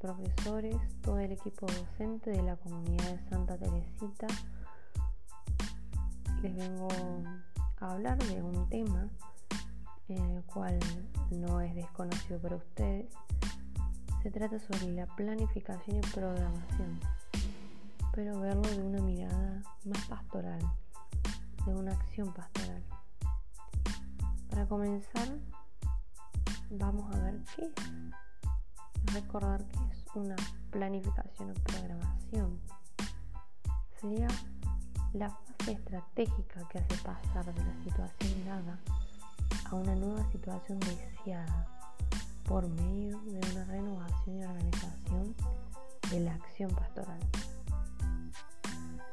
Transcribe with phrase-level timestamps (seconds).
[0.00, 4.26] profesores, todo el equipo docente de la comunidad de Santa Teresita.
[6.42, 6.88] Les vengo
[7.80, 9.08] a hablar de un tema
[10.08, 10.78] en el cual
[11.30, 13.12] no es desconocido para ustedes.
[14.22, 16.98] Se trata sobre la planificación y programación,
[18.14, 20.60] pero verlo de una mirada más pastoral,
[21.66, 22.82] de una acción pastoral.
[24.48, 25.28] Para comenzar,
[26.70, 28.29] vamos a ver qué es.
[29.12, 30.36] Recordar que es una
[30.70, 32.60] planificación o programación.
[34.00, 34.28] Sería
[35.12, 38.78] la fase estratégica que hace pasar de la situación dada
[39.70, 41.66] a una nueva situación deseada
[42.46, 45.34] por medio de una renovación y organización
[46.10, 47.18] de la acción pastoral.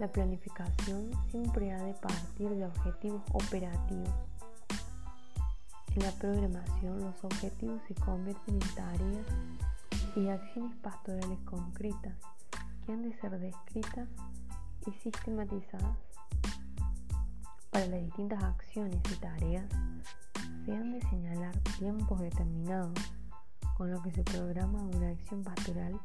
[0.00, 4.10] La planificación siempre ha de partir de objetivos operativos
[5.96, 9.26] en la programación los objetivos se convierten en tareas
[10.16, 12.14] y acciones pastorales concretas
[12.84, 14.08] que han de ser descritas
[14.86, 15.98] y sistematizadas.
[17.70, 19.66] Para las distintas acciones y tareas
[20.64, 22.94] se han de señalar tiempos determinados,
[23.76, 26.00] con lo que se programa una acción pastoral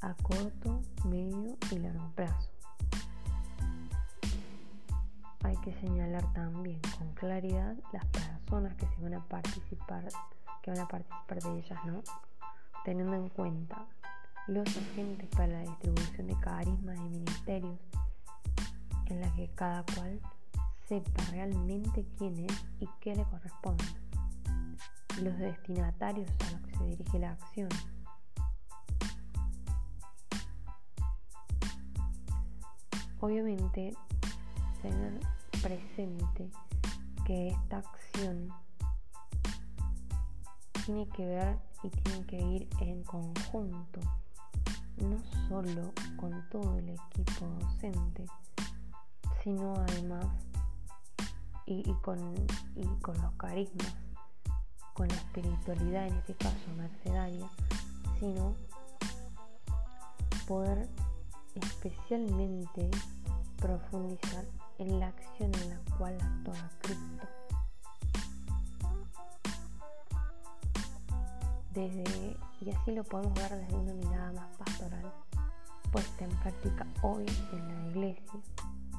[0.00, 2.50] a corto, medio y largo plazo.
[5.42, 10.06] Hay que señalar también con claridad las personas que se van a participar,
[10.62, 12.02] que van a participar de ellas, ¿no?
[12.84, 13.86] Teniendo en cuenta
[14.46, 17.78] los agentes para la distribución de carismas y ministerios,
[19.06, 20.20] en la que cada cual
[20.88, 23.84] sepa realmente quién es y qué le corresponde.
[25.22, 27.68] Los destinatarios a los que se dirige la acción.
[33.20, 33.94] Obviamente,
[34.80, 35.20] tener
[35.60, 36.50] presente
[37.26, 38.48] que esta acción
[40.86, 44.00] tiene que ver y tiene que ir en conjunto,
[44.96, 48.26] no solo con todo el equipo docente,
[49.42, 50.26] sino además
[51.66, 52.34] y, con,
[52.74, 53.94] y con los carismas,
[54.94, 57.48] con la espiritualidad en este caso mercedaria,
[58.18, 58.54] sino
[60.46, 60.88] poder
[61.54, 62.90] especialmente
[63.58, 64.44] profundizar
[64.78, 67.37] en la acción en la cual actúa Cristo.
[72.60, 75.12] Y así lo podemos ver desde una mirada más pastoral,
[75.92, 78.40] puesta en práctica hoy en la iglesia,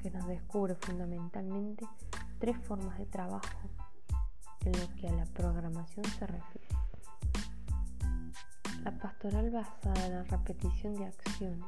[0.00, 1.86] que nos descubre fundamentalmente
[2.38, 3.68] tres formas de trabajo
[4.64, 6.68] en lo que a la programación se refiere.
[8.84, 11.66] La pastoral basada en la repetición de acciones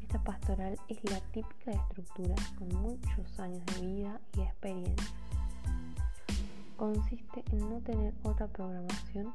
[0.00, 5.10] esta pastoral es la típica estructura con muchos años de vida y experiencia.
[6.76, 9.32] Consiste en no tener otra programación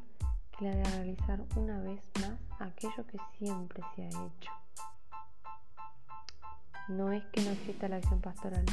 [0.59, 4.51] la de realizar una vez más aquello que siempre se ha hecho.
[6.87, 8.65] No es que no exista la acción pastoral,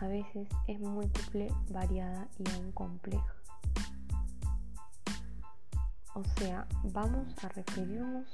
[0.00, 3.34] a veces es múltiple, variada y aún compleja.
[6.14, 8.26] O sea, vamos a referirnos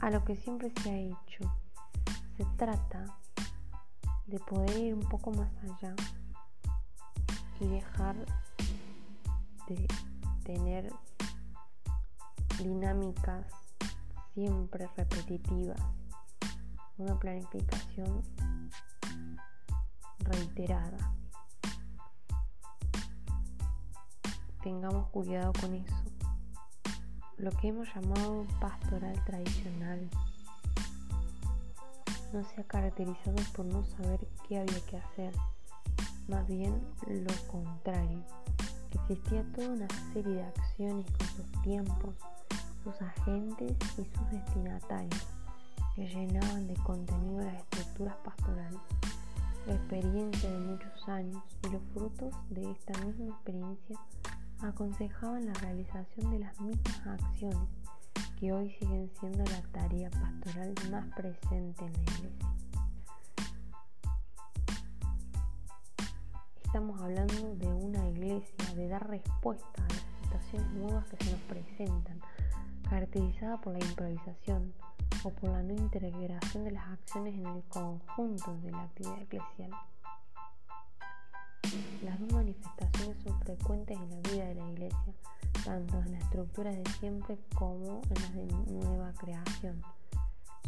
[0.00, 1.56] a lo que siempre se ha hecho.
[2.36, 3.18] Se trata
[4.26, 5.94] de poder ir un poco más allá
[7.60, 8.16] y dejar
[9.68, 9.86] de
[10.44, 10.92] tener
[12.58, 13.46] dinámicas
[14.34, 15.80] siempre repetitivas,
[16.98, 18.22] una planificación
[20.20, 21.14] reiterada.
[24.62, 26.02] Tengamos cuidado con eso
[27.42, 30.08] lo que hemos llamado pastoral tradicional
[32.32, 35.34] no se ha caracterizado por no saber qué había que hacer,
[36.28, 38.22] más bien lo contrario.
[38.92, 42.14] Existía toda una serie de acciones con sus tiempos,
[42.84, 45.26] sus agentes y sus destinatarios
[45.94, 48.80] que llenaban de contenido las estructuras pastorales,
[49.66, 53.98] la experiencia de muchos años y los frutos de esta misma experiencia
[54.60, 57.68] aconsejaban la realización de las mismas acciones
[58.38, 62.52] que hoy siguen siendo la tarea pastoral más presente en la iglesia.
[66.72, 71.40] Estamos hablando de una iglesia, de dar respuesta a las situaciones nuevas que se nos
[71.42, 72.18] presentan,
[72.88, 74.72] caracterizada por la improvisación
[75.22, 79.70] o por la no integración de las acciones en el conjunto de la actividad eclesial.
[82.02, 85.14] Las dos manifestaciones son frecuentes en la vida de la iglesia,
[85.66, 89.82] tanto en las estructuras de siempre como en las de nueva creación.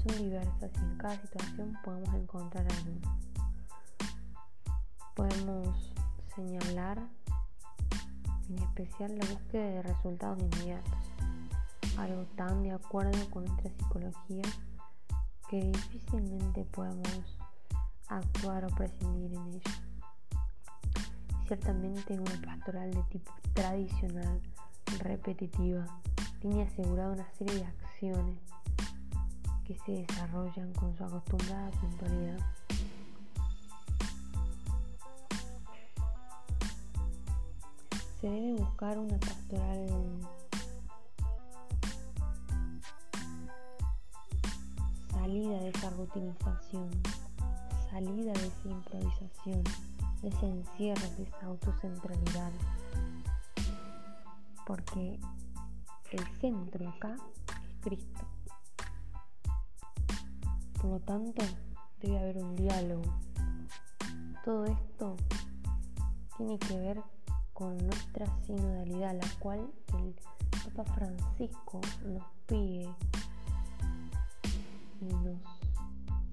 [0.06, 3.18] Son diversas y en cada situación podemos encontrar alguna.
[5.14, 5.93] Podemos
[6.34, 6.98] señalar
[8.48, 10.92] en especial la búsqueda de resultados inmediatos.
[11.98, 14.42] algo tan de acuerdo con nuestra psicología
[15.48, 17.38] que difícilmente podemos
[18.08, 19.70] actuar o prescindir en ella.
[21.46, 24.40] Ciertamente una pastoral de tipo tradicional,
[24.98, 25.86] repetitiva,
[26.40, 28.40] tiene asegurada una serie de acciones
[29.64, 32.38] que se desarrollan con su acostumbrada puntualidad.
[38.24, 39.86] Se debe buscar una pastoral
[45.10, 46.88] salida de esa rutinización,
[47.90, 49.62] salida de esa improvisación,
[50.22, 52.50] de ese encierro, de esa autocentralidad.
[54.66, 55.20] Porque
[56.12, 57.16] el centro acá
[57.68, 58.26] es Cristo.
[60.80, 61.44] Por lo tanto,
[62.00, 63.18] debe haber un diálogo.
[64.46, 65.14] Todo esto
[66.38, 67.02] tiene que ver
[67.54, 70.14] con nuestra sinodalidad, la cual el
[70.74, 72.92] Papa Francisco nos pide
[75.00, 75.40] y nos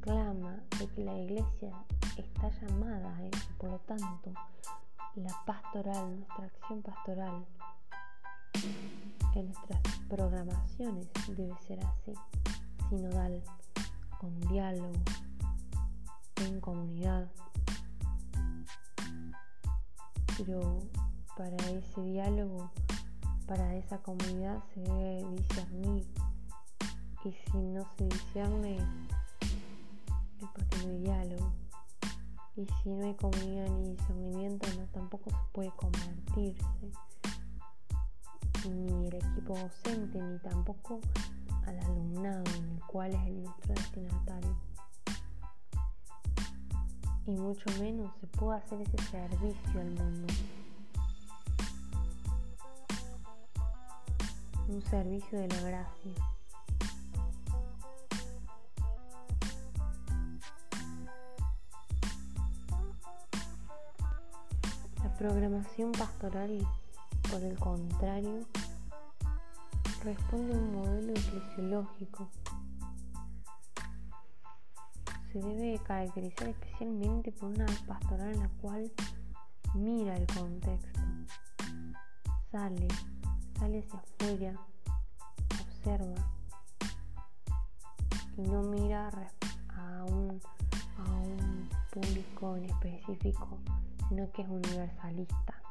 [0.01, 1.71] clama de que la iglesia
[2.17, 3.49] está llamada a eso.
[3.59, 4.33] Por lo tanto,
[5.15, 7.45] la pastoral, nuestra acción pastoral
[9.35, 9.79] en nuestras
[10.09, 12.13] programaciones debe ser así,
[12.89, 13.43] sinodal
[14.19, 14.91] con diálogo,
[16.37, 17.29] en comunidad.
[20.37, 20.81] Pero
[21.41, 22.69] para ese diálogo,
[23.47, 26.07] para esa comunidad se debe discernir.
[27.25, 31.51] Y si no se discierne, es porque no hay diálogo.
[32.55, 36.91] Y si no hay comunidad ni discernimiento, no, tampoco se puede convertirse.
[38.69, 40.99] Ni el equipo docente, ni tampoco
[41.65, 44.55] al alumnado en el cual es nuestro destinatario.
[47.25, 50.27] Y mucho menos se puede hacer ese servicio al mundo.
[54.71, 56.13] Un servicio de la gracia.
[65.03, 66.65] La programación pastoral,
[67.29, 68.45] por el contrario,
[70.05, 72.29] responde a un modelo eclesiológico.
[75.33, 78.89] Se debe caracterizar especialmente por una pastoral en la cual
[79.73, 81.01] mira el contexto,
[82.53, 82.87] sale,
[83.61, 84.59] sale hacia afuera,
[85.61, 86.15] observa
[88.35, 89.07] y no mira
[89.69, 90.41] a un,
[90.97, 93.59] a un público en específico,
[94.09, 95.61] sino que es universalista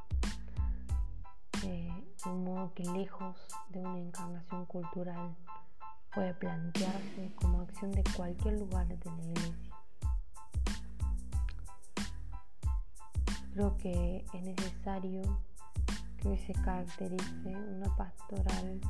[1.63, 1.93] de
[2.27, 3.37] un modo que lejos
[3.71, 5.35] de una encarnación cultural
[6.15, 9.77] puede plantearse como acción de cualquier lugar de la iglesia.
[13.53, 15.23] Creo que es necesario
[16.21, 18.81] que se caracterice una pastoral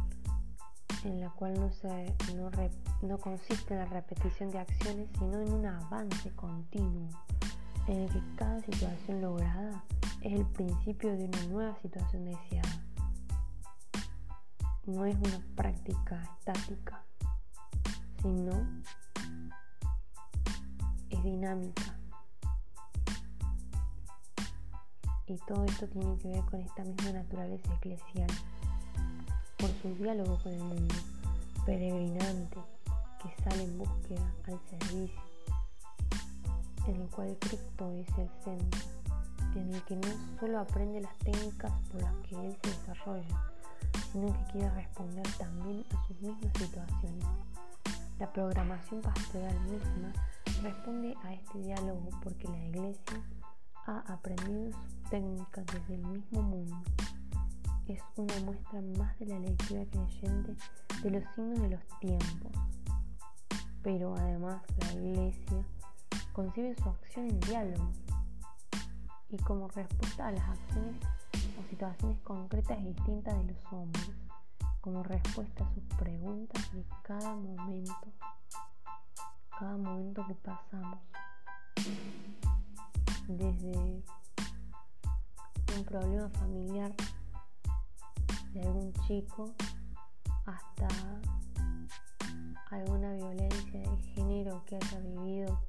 [1.05, 2.51] en la cual no, se, no,
[3.03, 7.09] no consiste en la repetición de acciones, sino en un avance continuo,
[7.87, 9.85] en el que cada situación lograda
[10.21, 12.85] es el principio de una nueva situación deseada.
[14.87, 17.03] No es una práctica estática,
[18.23, 18.53] sino
[21.09, 22.00] es dinámica.
[25.31, 28.27] Y todo esto tiene que ver con esta misma naturaleza eclesial,
[29.59, 30.95] por su diálogo con el mundo,
[31.65, 32.59] peregrinante,
[33.23, 35.23] que sale en búsqueda al servicio,
[36.89, 38.81] en el cual Cristo es el centro
[39.55, 40.09] en el que no
[40.41, 43.53] solo aprende las técnicas por las que él se desarrolla,
[44.11, 47.27] sino que quiere responder también a sus mismas situaciones.
[48.19, 50.13] La programación pastoral misma
[50.61, 53.23] responde a este diálogo porque la iglesia
[53.91, 56.81] ha aprendido sus técnicas desde el mismo mundo.
[57.89, 60.55] Es una muestra más de la lectura creyente
[61.03, 62.53] de los signos de los tiempos.
[63.83, 65.65] Pero además la iglesia
[66.33, 67.91] concibe su acción en diálogo
[69.29, 70.97] y como respuesta a las acciones
[71.59, 74.11] o situaciones concretas y distintas de los hombres,
[74.81, 78.13] como respuesta a sus preguntas de cada momento,
[79.59, 81.01] cada momento que pasamos,
[83.37, 84.03] desde
[85.77, 86.95] un problema familiar
[88.53, 89.55] de algún chico
[90.47, 90.89] hasta
[92.71, 95.61] alguna violencia de género que haya vivido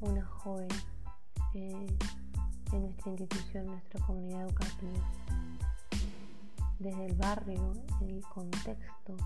[0.00, 0.68] una joven.
[1.54, 1.86] Eh,
[2.72, 5.10] en nuestra institución, nuestra comunidad educativa,
[6.78, 9.16] desde el barrio, en el contexto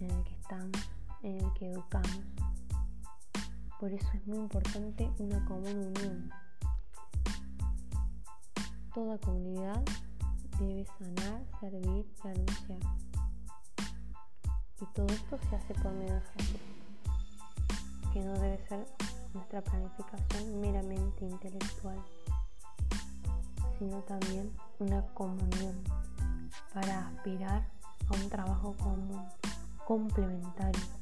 [0.00, 0.90] en el que estamos,
[1.22, 2.20] en el que educamos.
[3.78, 6.30] Por eso es muy importante una común unión.
[8.92, 9.84] Toda comunidad
[10.58, 12.80] debe sanar, servir y anunciar.
[14.80, 16.60] Y todo esto se hace por medio de Jesús,
[18.12, 18.84] que no debe ser
[19.32, 22.04] nuestra planificación meramente intelectual,
[23.78, 25.84] sino también una comunión
[26.74, 27.64] para aspirar
[28.08, 29.24] a un trabajo común,
[29.86, 30.97] complementario